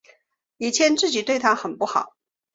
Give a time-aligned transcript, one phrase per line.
[0.57, 2.15] 以前自己对她很不好